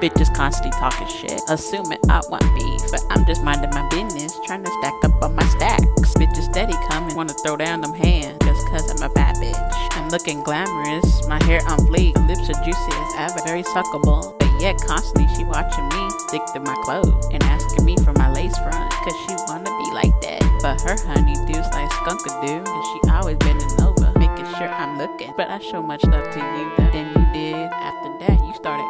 Bitches 0.00 0.34
constantly 0.34 0.72
talking 0.78 1.08
shit, 1.08 1.40
assuming 1.48 1.98
I 2.08 2.20
want 2.30 2.44
beef, 2.54 2.90
but 2.90 3.04
I'm 3.10 3.24
just 3.26 3.42
minding 3.42 3.70
my 3.70 3.88
business, 3.88 4.38
trying 4.44 4.62
to 4.62 4.70
stack 4.80 4.94
up 5.04 5.22
on 5.22 5.34
my 5.34 5.46
stacks. 5.46 6.14
Bitches 6.14 6.50
steady 6.50 6.74
coming, 6.88 7.14
wanna 7.14 7.34
throw 7.44 7.56
down 7.56 7.80
them 7.80 7.94
hands 7.94 8.36
just 8.56 8.68
cause 8.68 8.90
I'm 8.90 9.10
a 9.10 9.12
bad 9.12 9.36
bitch. 9.36 9.72
I'm 9.92 10.08
looking 10.08 10.42
glamorous, 10.42 11.26
my 11.28 11.42
hair 11.44 11.60
on 11.68 11.78
fleek, 11.80 12.14
lips 12.26 12.48
are 12.48 12.64
juicy 12.64 12.92
as 12.92 13.30
ever, 13.30 13.44
very 13.44 13.62
suckable. 13.62 14.36
But 14.38 14.60
yet 14.60 14.76
constantly 14.86 15.28
she 15.36 15.44
watching 15.44 15.88
me 15.88 16.10
stick 16.28 16.42
to 16.54 16.60
my 16.60 16.74
clothes 16.84 17.26
and 17.32 17.42
asking 17.44 17.84
me 17.84 17.96
for 18.04 18.12
my 18.14 18.30
lace 18.32 18.56
front, 18.58 18.92
cause 18.92 19.16
she 19.26 19.34
wanna 19.48 19.70
be 19.70 19.92
like 19.92 20.14
that. 20.22 20.40
But 20.62 20.80
her 20.82 20.96
honey 21.06 21.34
honeydews 21.34 21.70
like 21.72 21.90
skunkadoo, 21.90 22.64
and 22.66 22.84
she 22.84 23.10
always 23.10 23.36
bending 23.38 23.80
over, 23.82 24.12
making 24.18 24.46
sure 24.56 24.68
I'm 24.68 24.98
looking. 24.98 25.32
But 25.36 25.50
I 25.50 25.58
show 25.58 25.82
much 25.82 26.04
love 26.04 26.30
to 26.32 26.38
you 26.38 26.90
than 26.92 27.08
you 27.08 27.32
did. 27.32 27.70
After 27.72 28.18
that, 28.26 28.38
you 28.40 28.54
started 28.54 28.86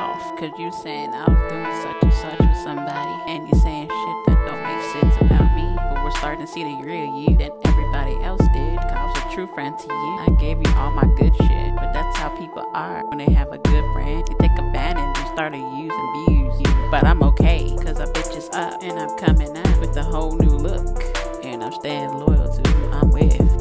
off, 0.00 0.34
cause 0.38 0.50
you 0.58 0.72
saying 0.72 1.12
I 1.12 1.28
was 1.28 1.52
doing 1.52 1.76
such 1.84 2.02
and 2.02 2.14
such 2.14 2.38
with 2.40 2.56
somebody, 2.64 3.14
and 3.28 3.46
you 3.46 3.54
saying 3.60 3.88
shit 3.88 4.18
that 4.26 4.38
don't 4.48 4.62
make 4.64 4.82
sense 4.96 5.14
about 5.20 5.54
me. 5.54 5.66
But 5.76 6.02
we're 6.02 6.16
starting 6.16 6.46
to 6.46 6.50
see 6.50 6.64
the 6.64 6.82
real 6.82 7.04
you 7.20 7.36
than 7.36 7.50
everybody 7.64 8.16
else 8.24 8.40
did, 8.56 8.78
cause 8.80 8.96
I 8.96 9.04
was 9.04 9.16
a 9.20 9.34
true 9.34 9.46
friend 9.52 9.78
to 9.78 9.88
you. 9.92 10.12
I 10.24 10.28
gave 10.40 10.56
you 10.56 10.72
all 10.76 10.90
my 10.92 11.04
good 11.20 11.36
shit, 11.36 11.76
but 11.76 11.92
that's 11.92 12.16
how 12.16 12.30
people 12.30 12.64
are 12.72 13.04
when 13.08 13.18
they 13.18 13.30
have 13.34 13.52
a 13.52 13.58
good 13.58 13.84
friend. 13.92 14.24
They 14.26 14.48
take 14.48 14.56
advantage 14.58 15.18
and 15.20 15.28
start 15.36 15.52
to 15.52 15.58
use 15.58 15.92
and 15.92 16.08
abuse 16.16 16.60
you. 16.64 16.88
But 16.90 17.04
I'm 17.04 17.22
okay, 17.22 17.76
cause 17.84 18.00
I 18.00 18.06
bitch 18.06 18.34
is 18.38 18.48
up, 18.54 18.82
and 18.82 18.98
I'm 18.98 19.12
coming 19.18 19.54
out 19.54 19.80
with 19.80 19.94
a 19.98 20.02
whole 20.02 20.34
new 20.38 20.56
look, 20.56 20.96
and 21.44 21.62
I'm 21.62 21.72
staying 21.72 22.08
loyal 22.08 22.48
to 22.48 22.70
who 22.70 22.90
I'm 22.90 23.10
with. 23.10 23.59